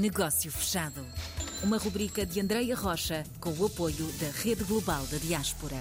Negócio 0.00 0.50
Fechado. 0.50 1.04
Uma 1.62 1.76
rubrica 1.76 2.24
de 2.24 2.40
Andreia 2.40 2.74
Rocha 2.74 3.22
com 3.38 3.50
o 3.50 3.66
apoio 3.66 4.10
da 4.18 4.30
Rede 4.30 4.64
Global 4.64 5.04
da 5.08 5.18
Diaspora. 5.18 5.76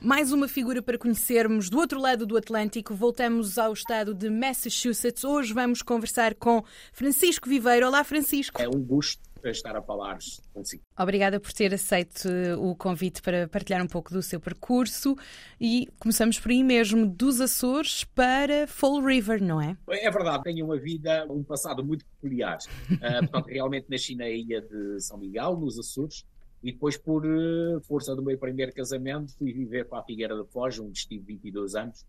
Mais 0.00 0.32
uma 0.32 0.48
figura 0.48 0.82
para 0.82 0.98
conhecermos 0.98 1.70
do 1.70 1.78
outro 1.78 2.00
lado 2.00 2.26
do 2.26 2.36
Atlântico. 2.36 2.92
Voltamos 2.92 3.56
ao 3.56 3.72
estado 3.72 4.12
de 4.12 4.28
Massachusetts. 4.28 5.22
Hoje 5.22 5.54
vamos 5.54 5.80
conversar 5.80 6.34
com 6.34 6.64
Francisco 6.92 7.48
Viveiro. 7.48 7.86
Olá, 7.86 8.02
Francisco. 8.02 8.60
É 8.60 8.68
um 8.68 8.82
gosto 8.82 9.20
estar 9.44 9.76
a 9.76 9.82
falar 9.82 10.18
consigo. 10.52 10.82
Obrigada 10.98 11.38
por 11.38 11.52
ter 11.52 11.72
aceito 11.72 12.28
o 12.58 12.74
convite 12.74 13.22
para 13.22 13.48
partilhar 13.48 13.82
um 13.82 13.86
pouco 13.86 14.12
do 14.12 14.22
seu 14.22 14.40
percurso 14.40 15.16
e 15.60 15.88
começamos 15.98 16.38
por 16.38 16.50
aí 16.50 16.62
mesmo, 16.62 17.06
dos 17.06 17.40
Açores 17.40 18.04
para 18.04 18.66
Fall 18.66 19.00
River, 19.04 19.42
não 19.42 19.60
é? 19.60 19.76
É 19.88 20.10
verdade, 20.10 20.42
tenho 20.44 20.64
uma 20.64 20.78
vida, 20.78 21.26
um 21.30 21.42
passado 21.42 21.84
muito 21.84 22.04
peculiar. 22.06 22.58
uh, 22.90 23.20
portanto, 23.30 23.46
realmente 23.46 23.86
nasci 23.88 24.14
na 24.14 24.28
ilha 24.28 24.60
de 24.60 25.00
São 25.00 25.18
Miguel, 25.18 25.56
nos 25.56 25.78
Açores, 25.78 26.24
e 26.62 26.72
depois, 26.72 26.96
por 26.96 27.24
uh, 27.24 27.80
força 27.82 28.14
do 28.14 28.22
meu 28.22 28.36
primeiro 28.38 28.72
casamento, 28.72 29.36
fui 29.36 29.52
viver 29.52 29.86
para 29.86 30.00
a 30.00 30.04
Figueira 30.04 30.36
da 30.36 30.44
Foz, 30.44 30.78
onde 30.78 30.98
estive 30.98 31.24
22 31.24 31.74
anos, 31.74 32.04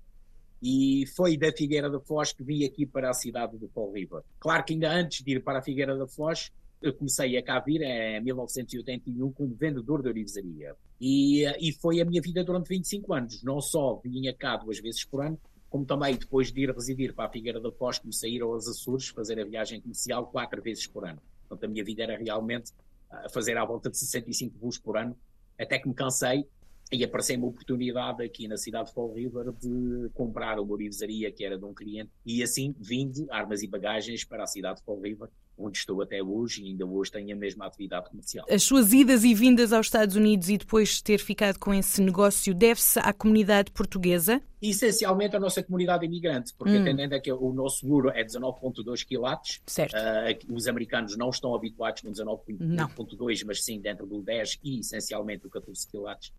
e 0.62 1.06
foi 1.16 1.38
da 1.38 1.52
Figueira 1.52 1.90
da 1.90 2.00
Foz 2.00 2.34
que 2.34 2.44
vim 2.44 2.66
aqui 2.66 2.86
para 2.86 3.10
a 3.10 3.14
cidade 3.14 3.58
de 3.58 3.68
Fall 3.68 3.92
River. 3.92 4.24
Claro 4.40 4.64
que 4.64 4.74
ainda 4.74 4.92
antes 4.92 5.24
de 5.24 5.34
ir 5.34 5.44
para 5.44 5.60
a 5.60 5.62
Figueira 5.62 5.96
da 5.96 6.08
Foz, 6.08 6.52
eu 6.82 6.94
comecei 6.94 7.38
a 7.38 7.44
cá 7.44 7.60
vir 7.60 7.82
em 7.82 8.22
1981 8.22 9.32
como 9.32 9.56
vendedor 9.56 10.02
de 10.02 10.10
orivesaria. 10.10 10.76
E, 11.00 11.44
e 11.60 11.72
foi 11.74 12.02
a 12.02 12.06
minha 12.06 12.22
vida 12.22 12.44
durante 12.44 12.70
25 12.70 13.14
anos. 13.14 13.44
Não 13.44 13.60
só 13.62 14.00
vinha 14.04 14.34
cá 14.34 14.58
duas 14.58 14.80
vezes 14.80 15.04
por 15.04 15.24
ano, 15.24 15.40
como 15.70 15.86
também 15.86 16.16
depois 16.16 16.52
de 16.52 16.62
ir 16.62 16.72
residir 16.72 17.14
para 17.14 17.26
a 17.26 17.30
Figueira 17.30 17.60
da 17.60 17.72
Foz, 17.72 18.00
comecei 18.00 18.32
a 18.32 18.36
ir 18.36 18.42
aos 18.42 18.68
Açores 18.68 19.10
fazer 19.10 19.40
a 19.40 19.46
viagem 19.46 19.82
comercial 19.82 20.28
quatro 20.28 20.62
vezes 20.62 20.88
por 20.88 21.06
ano. 21.06 21.22
Portanto, 21.48 21.66
a 21.66 21.68
minha 21.68 21.84
vida 21.84 22.04
era 22.04 22.18
realmente 22.18 22.72
a 23.10 23.30
fazer 23.30 23.58
à 23.58 23.66
volta 23.66 23.90
de 23.90 23.98
65 23.98 24.58
voos 24.58 24.78
por 24.78 24.98
ano, 24.98 25.18
até 25.58 25.80
que 25.80 25.88
me 25.88 25.94
cansei 25.94 26.46
e 26.92 27.04
apareceu 27.04 27.38
uma 27.38 27.48
oportunidade 27.48 28.24
aqui 28.24 28.48
na 28.48 28.56
cidade 28.56 28.90
de 28.90 28.94
Fall 28.94 29.14
River 29.14 29.52
de 29.52 30.10
comprar 30.14 30.60
uma 30.60 30.72
orivesaria 30.72 31.32
que 31.32 31.44
era 31.44 31.58
de 31.58 31.66
um 31.66 31.74
cliente 31.74 32.12
e 32.26 32.42
assim 32.42 32.74
vim 32.80 33.10
de 33.10 33.30
armas 33.30 33.62
e 33.62 33.68
bagagens 33.68 34.24
para 34.24 34.44
a 34.44 34.48
cidade 34.48 34.80
de 34.80 34.86
Fall 34.86 35.02
River 35.02 35.30
onde 35.58 35.78
estou 35.78 36.02
até 36.02 36.22
hoje 36.22 36.64
e 36.64 36.68
ainda 36.68 36.86
hoje 36.86 37.12
tenho 37.12 37.36
a 37.36 37.40
mesma 37.40 37.66
atividade 37.66 38.10
comercial. 38.10 38.46
As 38.50 38.64
suas 38.64 38.94
idas 38.94 39.24
e 39.24 39.34
vindas 39.34 39.74
aos 39.74 39.88
Estados 39.88 40.16
Unidos 40.16 40.50
e 40.50 40.58
depois 40.58 41.02
ter 41.02 41.18
ficado 41.18 41.58
com 41.58 41.74
esse 41.74 42.02
negócio 42.02 42.54
deve-se 42.54 43.00
à 43.00 43.12
comunidade 43.12 43.72
portuguesa? 43.72 44.42
Essencialmente 44.62 45.36
à 45.36 45.40
nossa 45.40 45.64
comunidade 45.64 46.06
imigrante, 46.06 46.54
porque 46.54 46.78
hum. 46.78 46.82
atendendo 46.82 47.16
a 47.16 47.20
que 47.20 47.32
o 47.32 47.54
nosso 47.54 47.88
euro 47.88 48.10
é 48.10 48.24
19.2 48.24 49.06
quilates, 49.06 49.62
certo. 49.66 49.96
Uh, 49.96 50.54
os 50.54 50.68
americanos 50.68 51.18
não 51.18 51.30
estão 51.30 51.56
habituados 51.56 52.02
com 52.02 52.12
19.2, 52.12 53.44
mas 53.46 53.64
sim 53.64 53.80
dentro 53.80 54.06
do 54.06 54.22
10 54.22 54.60
e 54.64 54.80
essencialmente 54.80 55.48
o 55.48 55.50
14 55.50 55.88
quilates, 55.88 56.32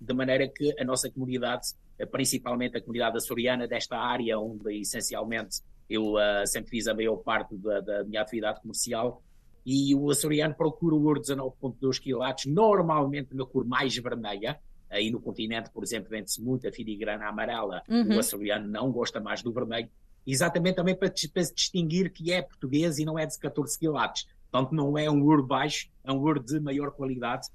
de 0.00 0.14
maneira 0.14 0.48
que 0.48 0.74
a 0.78 0.84
nossa 0.84 1.10
comunidade, 1.10 1.68
principalmente 2.10 2.76
a 2.76 2.80
comunidade 2.80 3.16
açoriana 3.16 3.66
desta 3.66 3.96
área 3.96 4.38
onde 4.38 4.80
essencialmente 4.80 5.60
eu 5.88 6.14
uh, 6.14 6.46
sempre 6.46 6.70
fiz 6.70 6.86
a 6.86 6.94
maior 6.94 7.16
parte 7.16 7.56
da, 7.56 7.80
da, 7.80 8.04
minha 8.04 8.22
atividade 8.22 8.60
comercial 8.60 9.22
e 9.64 9.94
o 9.94 10.10
açoriano 10.10 10.54
procura 10.54 10.94
o 10.94 11.04
ouro 11.04 11.20
19.2 11.20 12.00
quilates, 12.00 12.46
normalmente 12.52 13.34
na 13.34 13.44
cor 13.46 13.64
mais 13.64 13.96
vermelha. 13.96 14.58
Aí 14.90 15.10
no 15.10 15.20
continente, 15.20 15.70
por 15.70 15.82
exemplo, 15.82 16.10
vende-se 16.10 16.40
muito 16.40 16.68
a 16.68 16.72
filigrana 16.72 17.26
amarela. 17.26 17.82
Uhum. 17.88 18.16
O 18.16 18.18
açoriano 18.18 18.68
não 18.68 18.92
gosta 18.92 19.20
mais 19.20 19.42
do 19.42 19.52
vermelho. 19.52 19.88
Exatamente 20.26 20.76
também 20.76 20.94
para, 20.94 21.10
para 21.10 21.42
distinguir 21.42 22.10
que 22.12 22.32
é 22.32 22.42
português 22.42 22.98
e 22.98 23.04
não 23.04 23.18
é 23.18 23.26
de 23.26 23.38
14 23.38 23.78
quilates. 23.78 24.26
Portanto, 24.50 24.72
não 24.72 24.96
é 24.96 25.10
um 25.10 25.22
ouro 25.24 25.44
baixo, 25.44 25.88
é 26.04 26.12
um 26.12 26.20
ouro 26.20 26.40
de 26.40 26.60
maior 26.60 26.92
qualidade 26.92 27.48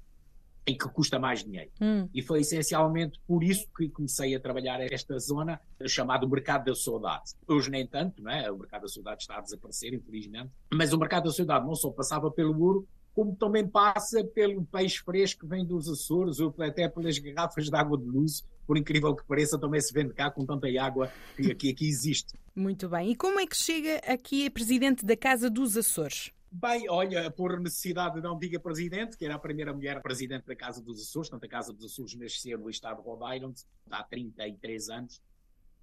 e 0.66 0.74
que 0.74 0.88
custa 0.88 1.18
mais 1.18 1.44
dinheiro. 1.44 1.70
Hum. 1.80 2.08
E 2.14 2.22
foi 2.22 2.40
essencialmente 2.40 3.20
por 3.26 3.42
isso 3.42 3.66
que 3.76 3.88
comecei 3.88 4.34
a 4.34 4.40
trabalhar 4.40 4.80
esta 4.80 5.18
zona 5.18 5.60
chamado 5.86 6.28
mercado 6.28 6.64
da 6.66 6.74
saudade. 6.74 7.32
Hoje 7.46 7.70
nem 7.70 7.86
tanto, 7.86 8.22
não 8.22 8.30
é? 8.30 8.50
O 8.50 8.58
mercado 8.58 8.82
da 8.82 8.88
saudade 8.88 9.22
está 9.22 9.38
a 9.38 9.40
desaparecer, 9.40 9.94
infelizmente. 9.94 10.50
Mas 10.72 10.92
o 10.92 10.98
mercado 10.98 11.24
da 11.24 11.32
saudade 11.32 11.66
não 11.66 11.74
só 11.74 11.90
passava 11.90 12.30
pelo 12.30 12.60
ouro, 12.60 12.86
como 13.14 13.34
também 13.34 13.66
passa 13.66 14.22
pelo 14.24 14.64
peixe 14.64 14.98
fresco 14.98 15.40
que 15.40 15.46
vem 15.46 15.64
dos 15.64 15.88
Açores, 15.88 16.38
ou 16.40 16.54
até 16.60 16.88
pelas 16.88 17.18
garrafas 17.18 17.68
de 17.68 17.76
água 17.76 17.98
de 17.98 18.04
luz, 18.04 18.44
por 18.66 18.78
incrível 18.78 19.14
que 19.14 19.24
pareça, 19.24 19.58
também 19.58 19.80
se 19.80 19.92
vende 19.92 20.14
cá 20.14 20.30
com 20.30 20.46
tanta 20.46 20.68
água 20.80 21.10
que 21.36 21.50
aqui, 21.50 21.70
aqui 21.70 21.88
existe. 21.88 22.38
Muito 22.54 22.88
bem. 22.88 23.10
E 23.10 23.16
como 23.16 23.40
é 23.40 23.46
que 23.46 23.56
chega 23.56 23.96
aqui 24.06 24.46
a 24.46 24.50
presidente 24.50 25.04
da 25.04 25.16
Casa 25.16 25.50
dos 25.50 25.76
Açores? 25.76 26.30
Bem, 26.52 26.88
olha, 26.88 27.30
por 27.30 27.60
necessidade 27.60 28.20
não 28.20 28.36
diga 28.36 28.58
presidente, 28.58 29.16
que 29.16 29.24
era 29.24 29.36
a 29.36 29.38
primeira 29.38 29.72
mulher 29.72 30.02
presidente 30.02 30.46
da 30.46 30.56
Casa 30.56 30.82
dos 30.82 31.00
Açores, 31.00 31.30
portanto 31.30 31.48
a 31.48 31.56
Casa 31.56 31.72
dos 31.72 31.92
Açores 31.92 32.14
nasceu 32.16 32.58
no 32.58 32.68
estado 32.68 33.00
de 33.00 33.08
Rhode 33.08 33.36
Island 33.36 33.64
há 33.88 34.02
33 34.02 34.88
anos, 34.88 35.22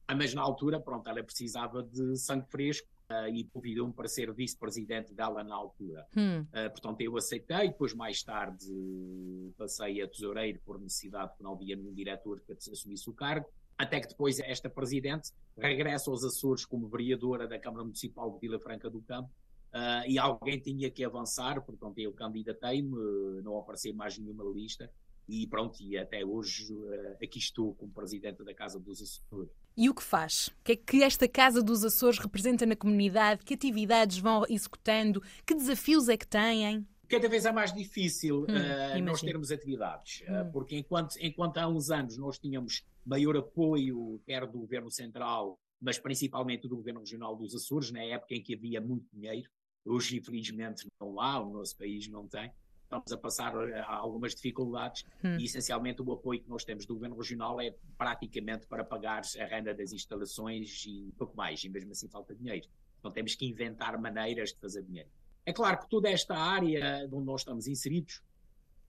ah, 0.08 0.16
mas 0.16 0.34
na 0.34 0.42
altura, 0.42 0.80
pronto, 0.80 1.08
ela 1.10 1.24
precisava 1.24 1.84
de 1.84 2.18
sangue 2.18 2.48
fresco 2.50 2.88
uh, 3.10 3.28
e 3.28 3.44
convidou-me 3.46 3.94
para 3.94 4.08
ser 4.08 4.34
vice-presidente 4.34 5.14
dela 5.14 5.44
na 5.44 5.56
altura. 5.56 6.06
Hum. 6.16 6.42
Uh, 6.42 6.70
portanto, 6.72 7.02
eu 7.02 7.16
aceitei, 7.18 7.70
depois 7.70 7.94
mais 7.94 8.24
tarde 8.24 8.66
passei 9.58 10.02
a 10.02 10.08
tesoureiro 10.08 10.60
por 10.66 10.80
necessidade, 10.80 11.30
porque 11.30 11.44
não 11.44 11.54
havia 11.54 11.76
nenhum 11.76 11.94
diretor 11.94 12.42
que 12.42 12.54
assumisse 12.72 13.10
o 13.10 13.14
cargo, 13.14 13.48
até 13.78 14.00
que 14.00 14.08
depois 14.08 14.40
esta 14.40 14.70
presidente 14.70 15.32
regressa 15.58 16.10
aos 16.10 16.24
Açores 16.24 16.66
como 16.66 16.88
vereadora 16.88 17.48
da 17.48 17.60
Câmara 17.60 17.84
Municipal 17.84 18.32
de 18.32 18.40
Vila 18.40 18.60
Franca 18.60 18.90
do 18.90 19.02
Campo, 19.02 19.30
Uh, 19.74 20.08
e 20.08 20.18
alguém 20.18 20.60
tinha 20.60 20.90
que 20.90 21.04
avançar, 21.04 21.62
portanto 21.62 22.00
eu 22.00 22.12
candidatei-me, 22.14 23.42
não 23.44 23.58
apareci 23.60 23.92
mais 23.94 24.18
nenhuma 24.18 24.44
lista 24.46 24.90
e 25.28 25.46
pronto, 25.46 25.82
e 25.82 25.98
até 25.98 26.24
hoje 26.26 26.74
uh, 26.74 27.18
aqui 27.22 27.38
estou 27.38 27.74
como 27.76 27.92
presidente 27.92 28.44
da 28.44 28.54
Casa 28.54 28.80
dos 28.80 29.02
Açores. 29.02 29.52
E 29.76 29.90
o 29.90 29.94
que 29.94 30.02
faz? 30.02 30.48
O 30.48 30.64
que 30.64 30.72
é 30.72 30.76
que 30.76 31.04
esta 31.04 31.28
Casa 31.28 31.62
dos 31.62 31.84
Açores 31.84 32.18
representa 32.18 32.66
na 32.66 32.76
comunidade? 32.76 33.44
Que 33.44 33.54
atividades 33.54 34.18
vão 34.20 34.44
executando? 34.50 35.22
Que 35.46 35.54
desafios 35.54 36.08
é 36.08 36.16
que 36.16 36.26
têm? 36.26 36.88
Cada 37.10 37.28
vez 37.28 37.46
é 37.46 37.52
mais 37.52 37.74
difícil 37.74 38.42
hum, 38.42 38.46
uh, 38.46 39.04
nós 39.04 39.22
termos 39.22 39.52
atividades, 39.52 40.24
hum. 40.28 40.50
porque 40.52 40.78
enquanto, 40.78 41.16
enquanto 41.20 41.58
há 41.58 41.68
uns 41.68 41.90
anos 41.90 42.18
nós 42.18 42.40
tínhamos 42.40 42.86
maior 43.06 43.38
apoio, 43.38 44.22
quer 44.26 44.46
do 44.46 44.60
Governo 44.60 44.92
Central, 44.92 45.60
mas 45.80 45.98
principalmente 45.98 46.68
do 46.68 46.76
Governo 46.76 47.02
Regional 47.02 47.36
dos 47.36 47.54
Açores, 47.56 47.92
na 47.92 48.04
época 48.04 48.36
em 48.36 48.42
que 48.42 48.56
havia 48.56 48.82
muito 48.82 49.08
dinheiro, 49.14 49.50
Hoje, 49.88 50.18
infelizmente, 50.18 50.86
não 51.00 51.20
há, 51.20 51.40
o 51.40 51.50
nosso 51.50 51.78
país 51.78 52.08
não 52.10 52.28
tem. 52.28 52.52
Estamos 52.84 53.12
a 53.12 53.18
passar 53.18 53.54
eh, 53.70 53.84
algumas 53.88 54.36
dificuldades 54.36 55.06
hum. 55.24 55.38
e, 55.38 55.46
essencialmente, 55.46 56.02
o 56.02 56.12
apoio 56.12 56.42
que 56.42 56.50
nós 56.50 56.64
temos 56.64 56.86
do 56.86 56.94
governo 56.94 57.18
regional 57.18 57.60
é 57.62 57.74
praticamente 57.98 58.68
para 58.68 58.84
pagar 58.84 59.22
a 59.40 59.46
renda 59.46 59.74
das 59.74 59.94
instalações 59.94 60.84
e 60.86 61.14
pouco 61.18 61.36
mais, 61.36 61.64
e 61.64 61.70
mesmo 61.70 61.92
assim 61.92 62.10
falta 62.10 62.36
dinheiro. 62.36 62.68
Então, 63.00 63.12
temos 63.12 63.36
que 63.36 63.46
inventar 63.46 63.98
maneiras 64.00 64.54
de 64.54 64.60
fazer 64.60 64.84
dinheiro. 64.84 65.10
É 65.46 65.54
claro 65.54 65.80
que 65.80 65.90
toda 65.90 66.10
esta 66.10 66.36
área 66.36 67.08
onde 67.12 67.26
nós 67.26 67.42
estamos 67.42 67.68
inseridos, 67.68 68.22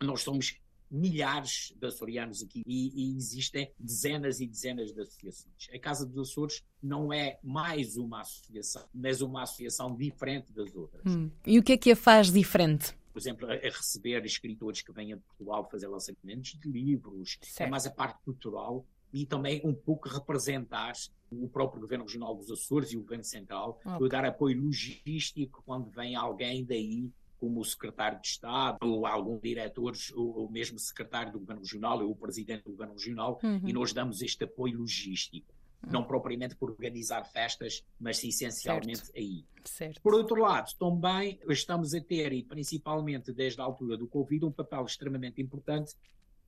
nós 0.03 0.23
somos 0.23 0.59
milhares 0.91 1.73
de 1.79 1.87
açorianos 1.87 2.43
aqui 2.43 2.63
e, 2.67 2.93
e, 2.95 3.17
existem 3.17 3.71
dezenas 3.79 4.41
e 4.41 4.47
dezenas 4.47 4.93
de 4.93 5.01
associações. 5.01 5.69
A 5.73 5.79
Casa 5.79 6.07
dos 6.07 6.31
Açores 6.31 6.63
não 6.83 7.13
é 7.13 7.39
mais 7.43 7.97
uma 7.97 8.21
associação, 8.21 8.89
mas 8.95 9.21
uma 9.21 9.43
associação 9.43 9.95
diferente 9.95 10.53
das 10.53 10.75
outras. 10.75 11.03
Hum. 11.07 11.31
E 11.47 11.59
o 11.59 11.63
que 11.63 11.73
é 11.73 11.77
que 11.77 11.93
a 11.93 11.97
faz 11.97 12.33
diferente? 12.33 12.97
Por 13.13 13.19
exemplo, 13.19 13.51
a, 13.51 13.55
receber 13.55 14.25
escritores 14.25 14.83
que 14.83 14.93
vêm 14.93 15.13
a 15.13 15.17
Portugal 15.17 15.69
fazer 15.71 15.89
lançamentos 15.89 16.59
de 16.59 16.69
livros, 16.71 17.39
é 17.43 17.47
certo. 17.47 17.69
é 17.69 17.71
mais 17.71 17.87
a 17.87 17.91
parte 17.91 18.23
cultural 18.25 18.85
e 19.13 19.25
também 19.27 19.61
um 19.65 19.75
pouco 19.75 20.09
representar 20.09 20.93
o 21.31 21.49
próprio 21.49 21.81
Governo 21.81 22.05
Regional 22.05 22.35
dos 22.35 22.51
Açores 22.51 22.93
e 22.93 22.97
o 22.97 23.01
Governo 23.01 23.25
Central, 23.25 23.81
okay. 23.85 24.09
dar 24.09 24.25
apoio 24.25 24.61
logístico 24.63 25.63
quando 25.65 25.91
vem 25.91 26.15
alguém 26.15 26.65
daí 26.65 27.11
como 27.39 27.61
o 27.61 27.65
secretário 27.65 28.21
de 28.21 28.29
Estado, 28.29 28.79
ou 28.83 29.07
algum 29.07 29.39
diretor, 29.39 29.93
ou, 30.15 30.51
mesmo 30.51 30.79
secretário 30.79 31.33
do 31.33 31.39
Governo 31.39 31.63
Regional, 31.63 32.03
ou 32.03 32.11
o 32.11 32.17
presidente 32.17 32.65
do 32.65 32.71
Governo 32.71 32.95
Regional, 32.95 33.39
uhum. 33.43 33.61
e 33.65 33.73
nós 33.73 33.93
damos 33.93 34.23
este 34.23 34.45
apoio 34.45 34.79
logístico. 34.79 35.55
Uhum. 35.85 35.93
Não 35.93 36.05
propriamente 36.05 36.57
por 36.57 36.71
organizar 36.71 37.25
festas, 37.25 37.85
mas 38.01 38.23
essencialmente 38.23 38.99
certo. 38.99 39.17
aí. 39.17 39.45
Certo. 39.65 40.01
Por 40.03 40.15
outro 40.15 40.41
lado, 40.41 40.73
também 40.77 41.39
estamos 41.49 41.95
a 41.95 42.01
ter, 42.01 42.33
e 42.33 42.43
principalmente 42.43 43.33
desde 43.33 43.61
a 43.61 43.65
altura 43.65 43.97
do 43.97 44.09
Covid, 44.09 44.45
um 44.45 44.53
papel 44.53 44.85
extremamente 44.85 45.41
importante, 45.41 45.95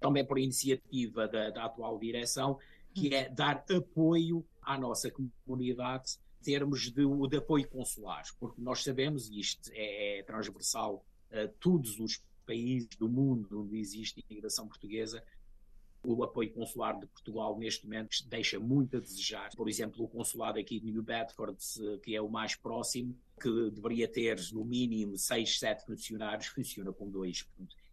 também 0.00 0.24
por 0.24 0.38
iniciativa 0.38 1.28
da, 1.28 1.50
da 1.50 1.64
atual 1.66 1.98
direção, 1.98 2.58
que 2.92 3.08
uhum. 3.08 3.14
é 3.14 3.28
dar 3.28 3.64
apoio 3.70 4.44
à 4.60 4.76
nossa 4.76 5.12
comunidade 5.46 6.18
termos 6.42 6.90
de, 6.90 7.04
de 7.28 7.36
apoio 7.36 7.68
consular, 7.68 8.24
porque 8.38 8.60
nós 8.60 8.82
sabemos, 8.82 9.28
e 9.28 9.40
isto 9.40 9.70
é, 9.72 10.18
é 10.18 10.22
transversal 10.22 11.04
a 11.30 11.48
todos 11.60 11.98
os 12.00 12.22
países 12.46 12.88
do 12.96 13.08
mundo 13.08 13.62
onde 13.62 13.78
existe 13.78 14.24
imigração 14.28 14.66
portuguesa, 14.66 15.22
O 16.02 16.24
apoio 16.24 16.50
consular 16.52 16.98
de 16.98 17.06
Portugal 17.06 17.58
neste 17.58 17.84
momento 17.84 18.16
deixa 18.26 18.58
muito 18.58 18.96
a 18.96 19.00
desejar. 19.00 19.50
Por 19.54 19.68
exemplo, 19.68 20.02
o 20.02 20.08
consulado 20.08 20.58
aqui 20.58 20.80
de 20.80 20.90
New 20.90 21.02
Bedford, 21.02 21.58
que 22.02 22.16
é 22.16 22.22
o 22.22 22.28
mais 22.28 22.56
próximo, 22.56 23.14
que 23.38 23.70
deveria 23.70 24.08
ter 24.08 24.40
no 24.52 24.64
mínimo 24.64 25.18
seis, 25.18 25.58
sete 25.58 25.84
funcionários, 25.84 26.46
funciona 26.46 26.90
com 26.90 27.10
dois. 27.10 27.46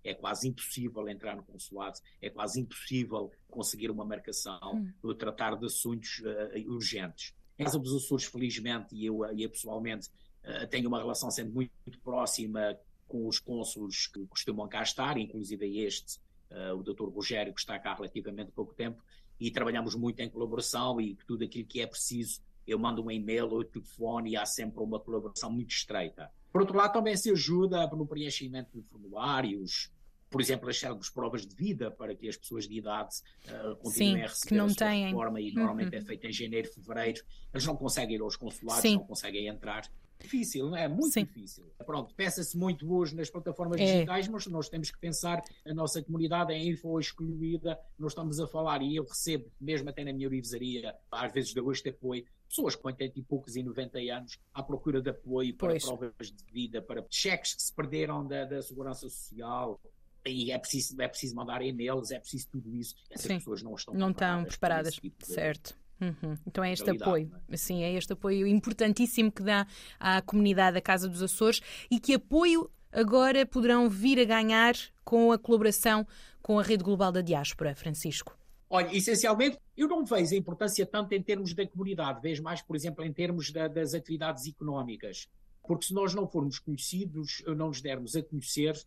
É 0.05 0.13
quase 0.13 0.47
impossível 0.47 1.09
entrar 1.09 1.35
no 1.35 1.43
consulado, 1.43 1.99
é 2.21 2.29
quase 2.29 2.61
impossível 2.61 3.29
conseguir 3.49 3.91
uma 3.91 4.05
marcação, 4.05 4.91
hum. 5.03 5.13
tratar 5.13 5.57
de 5.57 5.65
assuntos 5.65 6.19
uh, 6.19 6.71
urgentes. 6.71 7.33
Casa 7.57 7.79
dos 7.79 7.93
Açores, 7.93 8.25
felizmente, 8.25 8.95
e 8.95 9.05
eu, 9.05 9.25
eu 9.25 9.49
pessoalmente 9.49 10.09
uh, 10.43 10.67
tenho 10.69 10.87
uma 10.87 10.99
relação 10.99 11.31
sempre 11.31 11.53
muito, 11.53 11.71
muito 11.85 11.99
próxima 11.99 12.77
com 13.07 13.27
os 13.27 13.39
cônsulos 13.39 14.07
que 14.07 14.25
costumam 14.27 14.67
cá 14.67 14.83
estar, 14.83 15.17
inclusive 15.17 15.79
este, 15.79 16.19
uh, 16.51 16.75
o 16.75 16.83
Dr. 16.83 17.09
Rogério, 17.09 17.53
que 17.53 17.59
está 17.59 17.79
cá 17.79 17.91
há 17.91 17.95
relativamente 17.95 18.51
pouco 18.51 18.73
tempo, 18.73 19.01
e 19.39 19.49
trabalhamos 19.51 19.95
muito 19.95 20.19
em 20.19 20.29
colaboração 20.29 20.99
e 20.99 21.15
tudo 21.27 21.43
aquilo 21.43 21.65
que 21.65 21.81
é 21.81 21.87
preciso, 21.87 22.41
eu 22.65 22.77
mando 22.77 23.03
um 23.03 23.09
e-mail 23.09 23.49
ou 23.49 23.63
telefone 23.63 24.31
e 24.31 24.37
há 24.37 24.45
sempre 24.45 24.81
uma 24.81 24.99
colaboração 24.99 25.49
muito 25.51 25.71
estreita. 25.71 26.29
Por 26.51 26.61
outro 26.61 26.77
lado, 26.77 26.93
também 26.93 27.15
se 27.15 27.31
ajuda 27.31 27.87
no 27.87 28.05
preenchimento 28.05 28.69
de 28.73 28.81
formulários, 28.87 29.91
por 30.29 30.41
exemplo, 30.41 30.69
as 30.69 31.09
provas 31.09 31.45
de 31.45 31.55
vida 31.55 31.89
para 31.89 32.15
que 32.15 32.27
as 32.27 32.35
pessoas 32.35 32.67
de 32.67 32.77
idade 32.77 33.15
uh, 33.45 33.75
continuem 33.77 34.15
Sim, 34.15 34.21
a 34.21 34.27
receber 34.27 34.49
que 34.49 34.55
não 34.55 34.65
a 34.65 34.69
sua 34.69 34.87
têm. 34.87 35.05
reforma 35.05 35.41
e 35.41 35.51
normalmente 35.53 35.95
uhum. 35.95 36.01
é 36.01 36.01
feita 36.01 36.27
em 36.27 36.33
janeiro, 36.33 36.67
fevereiro. 36.73 37.23
Eles 37.53 37.65
não 37.65 37.75
conseguem 37.75 38.15
ir 38.15 38.21
aos 38.21 38.35
consulados, 38.35 38.81
Sim. 38.81 38.95
não 38.95 39.05
conseguem 39.05 39.47
entrar. 39.47 39.89
Difícil, 40.19 40.69
não 40.69 40.75
é? 40.77 40.87
Muito 40.87 41.13
Sim. 41.13 41.25
difícil. 41.25 41.71
Pronto, 41.85 42.13
peça-se 42.15 42.57
muito 42.57 42.91
hoje 42.91 43.15
nas 43.15 43.29
plataformas 43.29 43.79
é. 43.79 43.85
digitais, 43.85 44.27
mas 44.27 44.47
nós 44.47 44.67
temos 44.67 44.89
que 44.89 44.97
pensar, 44.97 45.43
a 45.65 45.73
nossa 45.73 46.01
comunidade 46.01 46.53
é 46.53 46.57
info 46.57 46.99
excluída, 46.99 47.79
nós 47.97 48.11
estamos 48.11 48.39
a 48.39 48.47
falar, 48.47 48.81
e 48.81 48.95
eu 48.95 49.03
recebo, 49.03 49.45
mesmo 49.61 49.89
até 49.89 50.03
na 50.03 50.11
minha 50.11 50.27
livraria, 50.27 50.95
às 51.11 51.31
vezes 51.31 51.53
de 51.53 51.61
hoje 51.61 51.83
de 51.83 51.89
apoio, 51.89 52.25
pessoas 52.49 52.75
com 52.75 52.87
80 52.87 53.19
e 53.19 53.21
poucos 53.21 53.55
e 53.55 53.63
90 53.63 53.99
anos 53.99 54.39
à 54.53 54.63
procura 54.63 55.01
de 55.01 55.09
apoio 55.09 55.55
para 55.55 55.69
pois. 55.69 55.85
provas 55.85 56.31
de 56.31 56.43
vida, 56.51 56.81
para 56.81 57.05
cheques 57.09 57.53
que 57.53 57.61
se 57.61 57.73
perderam 57.73 58.25
da, 58.25 58.45
da 58.45 58.61
segurança 58.61 59.07
social, 59.09 59.79
e 60.27 60.51
é 60.51 60.57
preciso, 60.57 60.99
é 61.01 61.07
preciso 61.07 61.35
mandar 61.35 61.61
e-mails, 61.61 62.11
é 62.11 62.19
preciso 62.19 62.47
tudo 62.51 62.75
isso. 62.75 62.95
Essas 63.09 63.27
Sim. 63.27 63.37
pessoas 63.37 63.61
não 63.63 63.75
estão 63.75 63.93
não 63.93 64.13
preparadas. 64.13 64.43
Estão 64.43 64.43
preparadas, 64.49 64.95
tipo 64.95 65.25
certo. 65.25 65.75
Uhum. 65.99 66.37
Então 66.45 66.63
é 66.63 66.71
este 66.71 66.89
apoio, 66.89 67.31
é? 67.49 67.57
sim, 67.57 67.81
é 67.81 67.91
este 67.93 68.13
apoio 68.13 68.45
importantíssimo 68.45 69.31
que 69.31 69.41
dá 69.41 69.65
à 69.99 70.21
comunidade 70.21 70.75
da 70.75 70.81
Casa 70.81 71.09
dos 71.09 71.23
Açores 71.23 71.59
e 71.89 71.99
que 71.99 72.13
apoio 72.13 72.69
agora 72.91 73.45
poderão 73.45 73.89
vir 73.89 74.19
a 74.19 74.25
ganhar 74.25 74.75
com 75.03 75.31
a 75.31 75.39
colaboração 75.39 76.05
com 76.41 76.59
a 76.59 76.63
Rede 76.63 76.83
Global 76.83 77.11
da 77.11 77.21
Diáspora, 77.21 77.75
Francisco? 77.75 78.37
Olha, 78.69 78.95
essencialmente, 78.95 79.57
eu 79.75 79.87
não 79.87 80.03
vejo 80.03 80.35
a 80.35 80.37
importância 80.37 80.85
tanto 80.85 81.13
em 81.13 81.21
termos 81.21 81.53
da 81.53 81.65
comunidade, 81.65 82.21
vejo 82.21 82.43
mais, 82.43 82.61
por 82.61 82.75
exemplo, 82.75 83.03
em 83.03 83.13
termos 83.13 83.51
da, 83.51 83.67
das 83.67 83.93
atividades 83.93 84.45
económicas. 84.45 85.27
Porque 85.63 85.85
se 85.85 85.93
nós 85.93 86.13
não 86.13 86.27
formos 86.27 86.59
conhecidos, 86.59 87.43
não 87.45 87.67
nos 87.67 87.81
dermos 87.81 88.15
a 88.15 88.23
conhecer, 88.23 88.77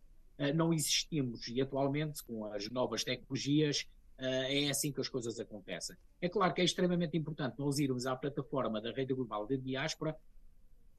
não 0.54 0.72
existimos. 0.72 1.46
E 1.48 1.60
atualmente, 1.60 2.22
com 2.24 2.44
as 2.46 2.70
novas 2.70 3.04
tecnologias, 3.04 3.86
eh, 4.20 4.64
é 4.64 4.70
assim 4.70 4.92
que 4.92 5.00
as 5.00 5.08
coisas 5.08 5.40
acontecem. 5.40 5.96
É 6.20 6.28
claro 6.28 6.52
que 6.52 6.60
é 6.60 6.64
extremamente 6.64 7.16
importante 7.16 7.58
nós 7.58 7.78
irmos 7.78 8.06
à 8.06 8.14
plataforma 8.14 8.80
da 8.80 8.92
Rede 8.92 9.14
Global 9.14 9.46
de 9.46 9.56
Diáspora 9.56 10.16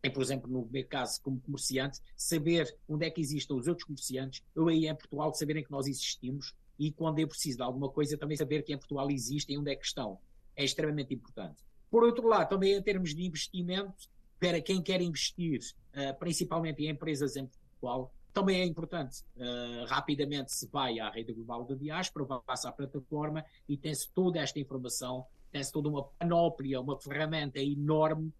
e, 0.04 0.10
por 0.10 0.24
exemplo, 0.24 0.50
no 0.50 0.68
meu 0.72 0.86
caso, 0.88 1.22
como 1.22 1.40
comerciante, 1.40 2.00
saber 2.18 2.76
onde 2.90 3.06
é 3.06 3.10
que 3.12 3.22
existem 3.22 3.56
os 3.56 3.68
outros 3.68 3.86
comerciantes, 3.86 4.42
eu 4.56 4.68
aí 4.68 4.88
em 4.88 4.96
Portugal 4.96 5.32
saberem 5.36 5.64
que 5.64 5.70
nós 5.70 5.86
existimos 5.86 6.56
e 6.80 6.92
quando 6.92 7.20
eu 7.20 7.28
preciso 7.28 7.58
de 7.58 7.64
alguma 7.64 7.90
coisa 7.90 8.18
também 8.18 8.36
saber 8.36 8.64
que 8.64 8.74
em 8.74 8.78
Portugal 8.78 9.10
existe 9.12 9.54
e 9.54 9.58
onde 9.58 9.72
é 9.72 9.76
que 9.76 9.86
estão. 9.86 10.18
É 10.56 10.64
extremamente 10.64 11.14
importante. 11.14 11.64
Por 11.92 12.04
outro 12.04 12.28
lado, 12.28 12.50
também 12.50 12.74
em 12.74 12.82
termos 12.82 13.14
de 13.14 13.24
investimento, 13.24 14.10
para 14.40 14.60
quem 14.60 14.82
quer 14.82 15.00
investir, 15.00 15.60
uh, 15.94 16.18
principalmente 16.18 16.82
em 16.84 16.90
empresas 16.90 17.36
em 17.36 17.46
Portugal, 17.46 18.12
também 18.33 18.62
é 18.62 18.66
importante. 18.66 19.24
Uh, 19.36 19.86
rapidamente 19.88 20.54
se 20.54 20.68
vai 20.68 21.00
à 21.00 21.10
rede 21.10 21.33
global 21.33 21.63
da 21.66 21.75
diáspora, 21.75 22.42
passa 22.42 22.69
à 22.69 22.72
plataforma 22.72 23.45
e 23.68 23.78
tem-se 23.78 24.10
toda 24.12 24.39
esta 24.39 24.60
informação, 24.60 25.25
tem-se 25.51 25.72
toda 25.72 25.89
uma 25.89 26.04
panóplia, 26.04 26.80
uma 26.80 27.00
ferramenta 27.00 27.60
enorme 27.60 28.33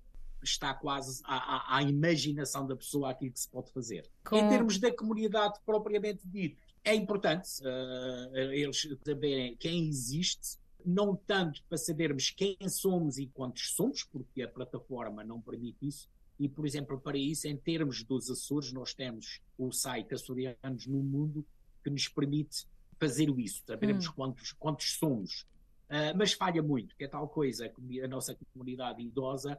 está 0.44 0.74
quase 0.74 1.22
à, 1.24 1.36
à, 1.36 1.78
à, 1.78 1.84
imaginação 1.84 2.66
da 2.66 2.76
pessoa 2.76 3.12
aquilo 3.12 3.32
que 3.32 3.40
se 3.40 3.50
pode 3.50 3.72
fazer. 3.72 4.10
Com... 4.24 4.38
Em 4.38 4.50
termos 4.50 4.80
da 4.80 4.92
comunidade 4.92 5.60
propriamente 5.66 6.22
dito, 6.26 6.60
é 6.84 6.96
importante 6.96 7.48
uh, 7.62 8.36
eles 8.36 8.88
saberem 9.06 9.56
quem 9.58 9.88
existe, 9.88 10.58
não 10.84 11.16
tanto 11.16 11.64
para 11.70 11.78
sabermos 11.78 12.32
quem 12.32 12.58
somos 12.68 13.20
e 13.20 13.28
quantos 13.28 13.74
somos, 13.76 14.04
porque 14.04 14.42
a 14.42 14.48
plataforma 14.48 15.24
não 15.24 15.40
permite 15.40 15.88
isso, 15.88 16.10
e, 16.42 16.50
por 16.50 16.66
exemplo, 16.66 17.00
para 17.00 17.20
isso, 17.20 17.48
em 17.48 17.56
termos 17.56 18.04
dos 18.04 18.28
Açores, 18.28 18.74
nós 18.74 18.96
temos 18.96 19.40
o 19.60 19.72
site 19.72 20.16
Açorianos 20.16 20.88
no 20.88 20.98
Mundo 21.04 21.46
que 21.84 21.90
nos 21.92 22.08
permite 22.08 22.66
fazer 23.00 23.30
isso, 23.38 23.62
sabermos 23.64 24.08
hum. 24.08 24.14
quantos, 24.16 24.52
quantos 24.54 24.94
somos. 24.98 25.42
Uh, 25.88 26.18
mas 26.18 26.34
falha 26.34 26.64
muito, 26.64 26.96
que 26.96 27.04
é 27.04 27.08
tal 27.08 27.30
coisa, 27.30 27.72
a 28.04 28.08
nossa 28.08 28.36
comunidade 28.52 29.04
idosa, 29.04 29.56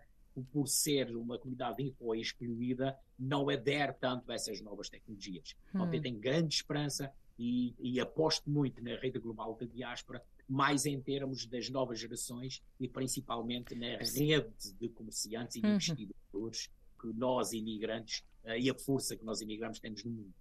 por 0.50 0.67
ser 0.67 1.14
uma 1.14 1.38
comunidade 1.38 1.84
info 1.84 2.17
excluída, 2.17 2.99
não 3.17 3.49
adere 3.49 3.93
tanto 3.93 4.32
a 4.32 4.34
essas 4.34 4.61
novas 4.61 4.88
tecnologias. 4.88 5.55
Hum. 5.73 5.84
Então, 5.84 6.00
tenho 6.02 6.19
grande 6.19 6.52
esperança 6.52 7.12
e, 7.38 7.76
e, 7.79 8.00
aposto 8.00 8.50
muito 8.50 8.82
na 8.82 8.96
rede 8.96 9.20
global 9.20 9.55
da 9.55 9.67
diáspora, 9.67 10.20
mais 10.49 10.84
em 10.84 11.00
termos 11.00 11.46
das 11.46 11.70
novas 11.70 12.00
gerações 12.00 12.61
e 12.81 12.88
principalmente 12.88 13.73
na 13.76 13.99
rede 13.99 14.75
de 14.81 14.88
comerciantes 14.88 15.55
e 15.55 15.61
uhum. 15.61 15.70
investidores 15.75 16.21
que 17.00 17.12
nós 17.14 17.52
imigrantes 17.52 18.25
uh, 18.44 18.56
e 18.58 18.70
a 18.70 18.75
força 18.75 19.17
que 19.17 19.25
nós 19.25 19.40
imigrantes 19.40 19.81
temos 19.81 20.05
no 20.05 20.11
mundo. 20.11 20.34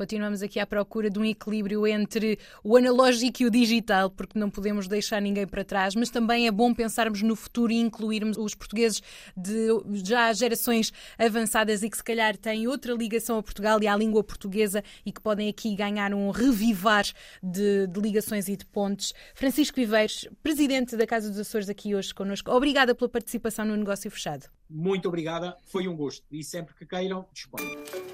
Continuamos 0.00 0.40
aqui 0.40 0.58
à 0.58 0.66
procura 0.66 1.10
de 1.10 1.18
um 1.18 1.24
equilíbrio 1.26 1.86
entre 1.86 2.38
o 2.64 2.74
analógico 2.74 3.42
e 3.42 3.44
o 3.44 3.50
digital, 3.50 4.08
porque 4.08 4.38
não 4.38 4.48
podemos 4.48 4.88
deixar 4.88 5.20
ninguém 5.20 5.46
para 5.46 5.62
trás, 5.62 5.94
mas 5.94 6.08
também 6.08 6.46
é 6.46 6.50
bom 6.50 6.72
pensarmos 6.72 7.20
no 7.20 7.36
futuro 7.36 7.70
e 7.70 7.76
incluirmos 7.76 8.38
os 8.38 8.54
portugueses 8.54 9.02
de 9.36 9.68
já 10.02 10.32
gerações 10.32 10.90
avançadas 11.18 11.82
e 11.82 11.90
que 11.90 11.98
se 11.98 12.02
calhar 12.02 12.34
têm 12.34 12.66
outra 12.66 12.94
ligação 12.94 13.36
a 13.36 13.42
Portugal 13.42 13.78
e 13.82 13.86
à 13.86 13.94
língua 13.94 14.24
portuguesa 14.24 14.82
e 15.04 15.12
que 15.12 15.20
podem 15.20 15.50
aqui 15.50 15.76
ganhar 15.76 16.14
um 16.14 16.30
revivar 16.30 17.04
de, 17.42 17.86
de 17.86 18.00
ligações 18.00 18.48
e 18.48 18.56
de 18.56 18.64
pontes. 18.64 19.12
Francisco 19.34 19.76
Viveiros, 19.76 20.26
presidente 20.42 20.96
da 20.96 21.06
Casa 21.06 21.28
dos 21.28 21.38
Açores, 21.38 21.68
aqui 21.68 21.94
hoje 21.94 22.14
connosco. 22.14 22.50
Obrigada 22.50 22.94
pela 22.94 23.10
participação 23.10 23.66
no 23.66 23.76
Negócio 23.76 24.10
Fechado. 24.10 24.46
Muito 24.66 25.08
obrigada, 25.08 25.58
foi 25.66 25.86
um 25.86 25.94
gosto 25.94 26.24
e 26.30 26.42
sempre 26.42 26.74
que 26.74 26.86
queiram, 26.86 27.26
disponham. 27.34 27.68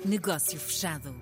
Negócio 0.05 0.59
Fechado. 0.59 1.15